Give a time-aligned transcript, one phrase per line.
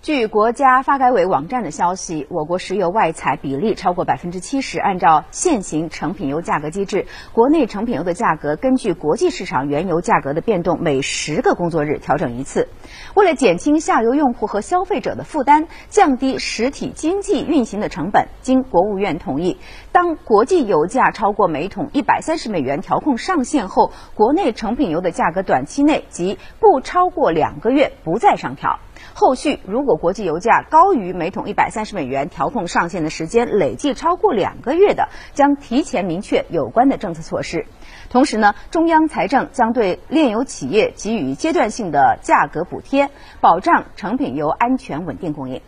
[0.00, 4.78] 据国家发改委网站的消息，我国石油外采比例超过百分之七十。
[4.78, 12.68] 按照现行成品油价格机制，国内成品油的价格根据国际市场原油价格的变动，每十个工作日调整一次。
[13.16, 19.58] 为了减轻下游用户和消费者的负担，降低实体经济运行的成本，经国务院同意，
[19.90, 28.78] 当国际油价超过每桶一百三十美元调控上限后，国内成品油的价格短期内即不超过两个月不再上调。
[29.14, 37.66] 后续如果国际油价高于每桶一百三十美元调控上限的时间累计超过两个月的，将提前明确有关的政策措施。
[38.10, 45.60] 同时呢，中央财政将对炼油企业给予阶段性的价格补贴，保障成品油安全稳定供应。